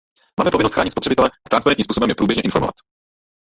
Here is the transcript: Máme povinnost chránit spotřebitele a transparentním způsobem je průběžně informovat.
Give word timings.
Máme 0.39 0.51
povinnost 0.51 0.73
chránit 0.73 0.91
spotřebitele 0.91 1.29
a 1.45 1.49
transparentním 1.49 1.83
způsobem 1.83 2.09
je 2.09 2.15
průběžně 2.15 2.41
informovat. 2.43 2.75